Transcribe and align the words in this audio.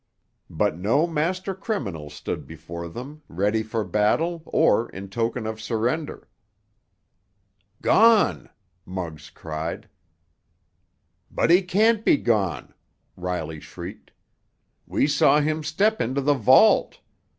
But 0.49 0.79
no 0.79 1.05
master 1.05 1.53
criminal 1.53 2.09
stood 2.09 2.47
before 2.47 2.87
them, 2.87 3.21
ready 3.27 3.61
for 3.61 3.83
battle, 3.83 4.41
or 4.47 4.89
in 4.89 5.09
token 5.09 5.45
of 5.45 5.61
surrender! 5.61 6.27
"Gone!" 7.83 8.49
Muggs 8.83 9.29
cried. 9.29 9.87
"But 11.29 11.51
he 11.51 11.61
can't 11.61 12.03
be 12.03 12.17
gone!" 12.17 12.73
Riley 13.15 13.59
shrieked. 13.59 14.11
"We 14.87 15.05
saw 15.05 15.39
him 15.39 15.63
step 15.63 16.01
into 16.01 16.21
the 16.21 16.33
vault! 16.33 16.97